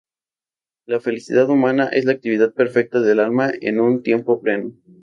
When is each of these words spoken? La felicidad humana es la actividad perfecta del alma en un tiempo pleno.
La 0.87 0.99
felicidad 0.99 1.47
humana 1.51 1.85
es 1.89 2.05
la 2.05 2.13
actividad 2.13 2.55
perfecta 2.55 3.01
del 3.01 3.19
alma 3.19 3.51
en 3.61 3.79
un 3.79 4.01
tiempo 4.01 4.41
pleno. 4.41 4.71